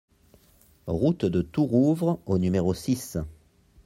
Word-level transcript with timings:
Route 0.87 1.25
de 1.25 1.43
Tourouvre 1.43 2.19
au 2.25 2.39
numéro 2.39 2.73
six 2.73 3.19